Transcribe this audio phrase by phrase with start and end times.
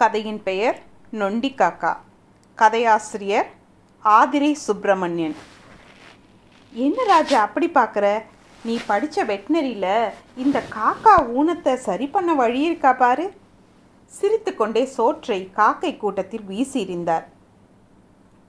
[0.00, 0.76] கதையின் பெயர்
[1.20, 1.90] நொண்டி காக்கா
[2.58, 3.48] கதையாசிரியர்
[4.04, 5.34] ஆதிரை சுப்பிரமணியன்.
[6.72, 8.06] என்ன ராஜா அப்படி பார்க்குற
[8.66, 13.26] நீ படித்த வெட்டினரியில் இந்த காக்கா ஊனத்தை சரி பண்ண வழி இருக்கா பாரு.
[14.12, 17.26] சிரித்துக்கொண்டே சோற்றை காக்கை கூட்டத்தில் வீசியிருந்தார்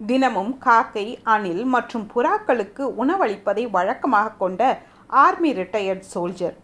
[0.00, 4.62] தினமும் காக்கை அணில் மற்றும் புறாக்களுக்கு உணவளிப்பதை வழக்கமாக கொண்ட
[5.24, 6.56] ஆர்மி ரிட்டையர்ட் சோல்ஜர்.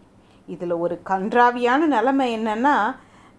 [0.55, 2.77] இதில் ஒரு கன்றாவியான நிலைமை என்னன்னா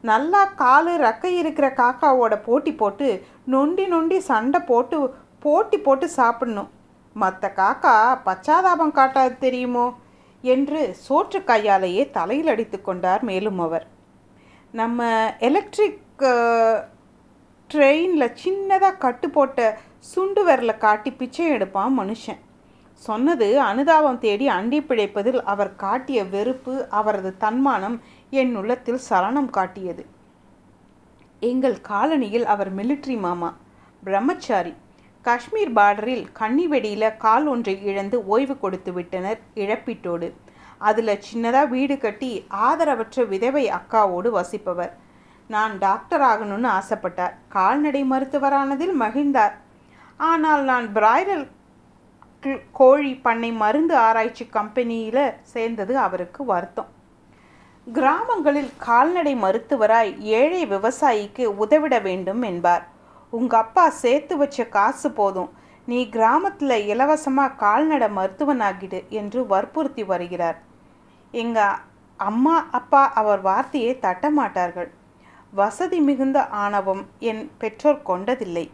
[0.00, 3.08] நல்லா காலு ரக்கை இருக்கிற காக்காவோட போட்டி போட்டு
[3.44, 4.98] நொண்டி நொண்டி சண்டை போட்டு
[5.38, 6.70] போட்டி போட்டு சாப்பிடணும்.
[7.16, 7.94] மற்ற காக்கா
[8.26, 9.86] பச்சாதாபம் காட்டாது தெரியுமோ?
[10.44, 13.86] என்று சோற்று கையாலேயே தலையில் அடித்து கொண்டார் மேலும் அவர்.
[14.74, 15.08] நம்ம
[15.38, 16.22] எலக்ட்ரிக்
[17.70, 19.78] ட்ரெயினில் சின்னதாக கட்டு போட்ட
[20.12, 22.40] சுண்டு விரலை காட்டி பிச்சை எடுப்பான் மனுஷன்.
[23.02, 27.96] சொன்னது அனுதாபம் தேடி அண்டி பிழைப்பதில் அவர் காட்டிய வெறுப்பு அவரது தன்மானம்
[28.38, 30.02] என் உள்ளத்தில் சலனம் காட்டியது.
[31.50, 33.50] எங்கள் காலனியில் அவர் மிலிட்ரி மாமா
[34.04, 34.72] பிரம்மச்சாரி.
[35.24, 40.28] காஷ்மீர் பார்டரில் கன்னி வெடியில் கால் ஒன்றை இழந்து ஓய்வு கொடுத்து விட்டனர் இழப்பீட்டோடு.
[40.88, 42.30] அதில் சின்னதாக வீடு கட்டி
[42.68, 44.92] ஆதரவற்ற விதவை அக்காவோடு வசிப்பவர்.
[45.54, 47.34] நான் டாக்டர் ஆகணும்னு ஆசைப்பட்டார்.
[47.56, 49.56] கால்நடை மருத்துவரானதில் மகிழ்ந்தார்.
[50.30, 51.44] ஆனால் நான் பிராய்லர்
[52.80, 56.90] கோழி பண்ணை மருந்து ஆராய்ச்சி கம்பெனியில் சேர்ந்தது அவருக்கு வருத்தம்.
[57.96, 62.84] கிராமங்களில் கால்நடை மருத்துவராய் ஏழை விவசாயிக்கு உதவிட வேண்டும் என்பார்.
[63.30, 65.50] உங்க அப்பா சேர்த்து வச்ச காசு போதும்.
[65.84, 70.58] நீ கிராமத்தில் இலவசமாக கால்நடை மருத்துவனாகிடு என்று வற்புறுத்தி வருகிறார்.
[71.30, 71.78] எங்க
[72.16, 74.90] அம்மா அப்பா அவர் வார்த்தையை தட்ட மாட்டார்கள்.
[75.52, 78.66] வசதி மிகுந்த ஆணவம் என் பெற்றோர் கொண்டதில்லை.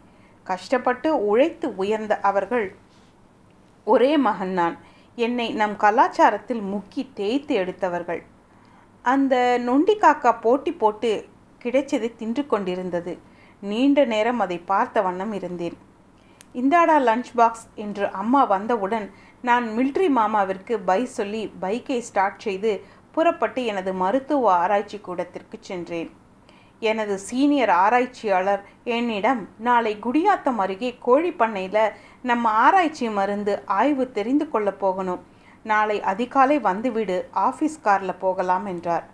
[0.44, 2.68] கஷ்டப்பட்டு உழைத்து உயர்ந்த அவர்கள்
[3.84, 4.78] ஒரே மகன் நான்
[5.16, 8.22] என்னை நம் கலாச்சாரத்தில் முக்கி தேய்த்து எடுத்தவர்கள்.
[9.12, 11.10] அந்த நொண்டி காக்கா போட்டி போட்டு
[11.62, 13.12] கிடைச்சதை தின்று கொண்டிருந்தது.
[13.62, 15.76] நீண்ட நேரம் அதை பார்த்த வண்ணம் இருந்தேன்.
[16.54, 19.06] இந்தாடா லஞ்ச் பாக்ஸ் என்று அம்மா வந்தவுடன்
[19.42, 22.72] நான் மில்ட்ரி மாமாவிற்கு பை சொல்லி பைக்கை ஸ்டார்ட் செய்து
[23.12, 26.10] புறப்பட்டு எனது மருத்துவ ஆராய்ச்சி கூடத்திற்கு சென்றேன்.
[26.80, 28.64] எனது சீனியர் ஆராய்ச்சியாளர்
[28.96, 31.84] என்னிடம் நாளை குடியாத்தம் அருகே கோழி பண்ணையில்
[32.22, 35.22] நம்ம ஆராய்ச்சி மருந்து ஆய்வு தெரிந்து கொள்ளப் போகணும்.
[35.66, 39.06] நாளை அதிகாலை வந்துவிடு ஆஃபீஸ் காரில் போகலாம் என்றார்.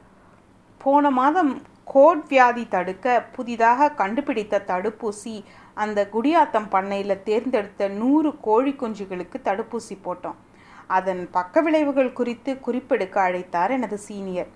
[0.79, 9.39] போன மாதம் கோட் வியாதி தடுக்க புதிதாக கண்டுபிடித்த தடுப்பூசி அந்த குடியாத்தம் பண்ணையில் தேர்ந்தெடுத்த நூறு கோழி குஞ்சுகளுக்கு
[9.45, 10.39] தடுப்பூசி போட்டோம்.
[10.87, 14.51] அதன் பக்க விளைவுகள் குறித்து குறிப்பெடுக்க அழைத்தார் எனது சீனியர்.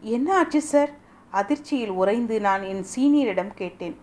[0.00, 0.90] என்ன ஆச்சு சார்?
[1.30, 3.96] அதிர்ச்சியில் உறைந்து நான் என் சீனியரிடம் கேட்டேன்.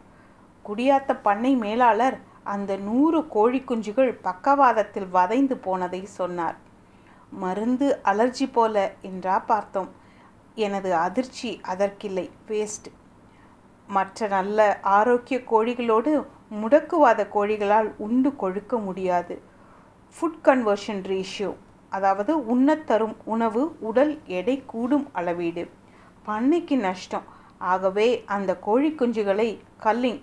[0.65, 6.65] குடியாத்த பண்ணை மேலாளர் அந்த நூறு கோழி குஞ்சுகள் பக்கவாதத்தில் வதைந்து போனதை சொன்னார்.
[7.29, 9.89] மருந்து அலர்ஜி போல என்றா பார்த்தோம்.
[10.55, 12.29] எனது அதிர்ச்சி அதற்கில்லை.
[12.47, 12.89] வேஸ்ட்
[13.87, 19.41] மற்ற நல்ல ஆரோக்கிய கோழிகளோடு முடக்குவாத கோழிகளால் உண்டு கொழுக்க முடியாது.
[20.15, 21.55] ஃபுட் கன்வர்ஷன் ரேஷியோ
[21.89, 25.69] அதாவது உண்ணத்தரும் உணவு உடல் எடை கூடும் அளவீடு.
[26.25, 27.35] பண்ணைக்கு நஷ்டம்.
[27.57, 30.21] ஆகவே அந்த கோழி குஞ்சுகளை கல்லிங்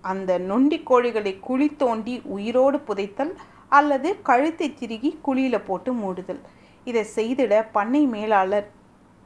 [0.00, 3.36] அந்த நொண்டி கோழிகளை குழி தோண்டி உயிரோடு புதைத்தல்
[3.68, 6.42] அல்லது கழுத்தை திருகி குழியில் போட்டு மூடுதல்.
[6.84, 8.68] இதை செய்திட பண்ணை மேலாளர்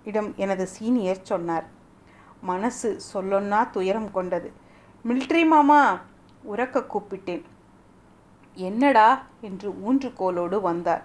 [0.05, 1.67] இடம் எனது சீனியர் சொன்னார்.
[2.41, 4.53] மனசு சொல்லொன்னா துயரம் கொண்டது.
[5.05, 6.01] மில்ட்ரி மாமா
[6.45, 7.45] உறக்க கூப்பிட்டேன்.
[8.57, 9.23] என்னடா?
[9.41, 11.05] என்று ஊன்றுகோலோடு வந்தார்.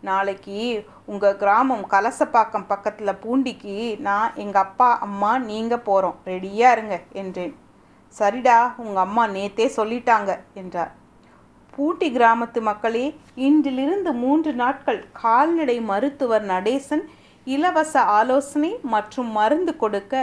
[0.00, 7.54] நாளைக்கு உங்கள் கிராமம் கலசப்பாக்கம் பக்கத்தில் பூண்டிக்கு நான் எங்கள் அப்பா அம்மா நீங்கள் போகிறோம் ரெடியாக இருங்க என்றேன்.
[8.18, 10.92] சரிடா உங்கள் அம்மா நேத்தே சொல்லிட்டாங்க என்றார்.
[11.76, 13.04] பூட்டி கிராமத்து மக்களே
[13.46, 17.04] இன்றிலிருந்து மூன்று நாட்கள் கால்நடை மருத்துவர் நடேசன்
[17.46, 20.20] இலவச ஆலோசனை மற்றும் மருந்து கொடுக்க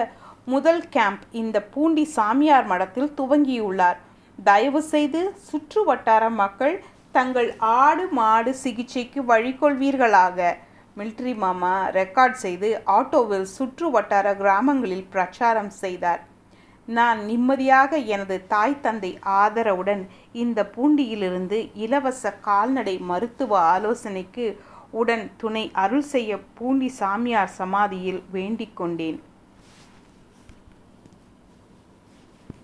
[0.54, 4.00] முதல் கேம்ப் இந்த பூண்டி சாமியார் மடத்தில் துவங்கியுள்ளார்.
[4.40, 6.76] தயவு செய்து சுற்று வட்டார மக்கள்
[7.18, 10.40] தங்கள் ஆடு மாடு சிகிச்சைக்கு வழிகொள்வீர்களாக.
[10.98, 16.22] மில்ட்ரி மாமா ரெக்கார்ட் செய்து ஆட்டோவில் சுற்று வட்டார கிராமங்களில் பிரச்சாரம் செய்தார்.
[16.98, 19.10] நான் நிம்மதியாக எனது தாய் தந்தை
[19.42, 20.02] ஆதரவுடன்
[20.44, 24.46] இந்த பூண்டியிலிருந்து இலவச கால்நடை மருத்துவ ஆலோசனைக்கு
[25.02, 29.20] உடன் துணை அருள் செய்ய பூண்டி சாமியார் சமாதியில் வேண்டிக் கொண்டேன்.